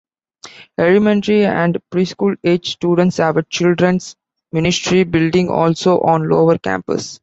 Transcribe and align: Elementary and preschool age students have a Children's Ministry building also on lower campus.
Elementary 0.79 1.45
and 1.45 1.77
preschool 1.93 2.35
age 2.43 2.71
students 2.71 3.17
have 3.17 3.37
a 3.37 3.43
Children's 3.43 4.15
Ministry 4.51 5.03
building 5.03 5.47
also 5.49 5.99
on 5.99 6.27
lower 6.27 6.57
campus. 6.57 7.19